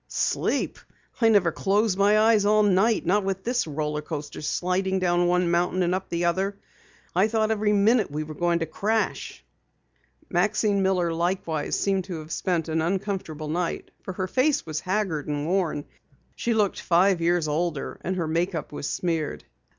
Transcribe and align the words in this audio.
"Sleep? 0.07 0.79
I 1.21 1.29
never 1.29 1.51
closed 1.51 1.95
my 1.95 2.17
eyes 2.19 2.43
all 2.43 2.63
night, 2.63 3.05
not 3.05 3.23
with 3.23 3.43
this 3.43 3.67
roller 3.67 4.01
coaster 4.01 4.41
sliding 4.41 4.97
down 4.97 5.27
one 5.27 5.51
mountain 5.51 5.83
and 5.83 5.93
up 5.93 6.11
another. 6.11 6.57
I 7.15 7.27
thought 7.27 7.51
every 7.51 7.71
minute 7.71 8.09
we 8.09 8.23
were 8.23 8.33
going 8.33 8.57
to 8.57 8.65
crash." 8.65 9.45
Maxine 10.27 10.81
Miller 10.81 11.13
likewise 11.13 11.79
seemed 11.79 12.05
to 12.05 12.17
have 12.17 12.31
spent 12.31 12.67
an 12.67 12.81
uncomfortable 12.81 13.49
night, 13.49 13.91
for 14.01 14.13
her 14.13 14.25
face 14.27 14.65
was 14.65 14.79
haggard 14.79 15.27
and 15.27 15.45
worn. 15.45 15.85
She 16.35 16.55
looked 16.55 16.81
five 16.81 17.21
years 17.21 17.47
older 17.47 17.99
and 18.03 18.15
her 18.15 18.27
make 18.27 18.55
up 18.55 18.71
was 18.71 18.89
smeared. 18.89 19.43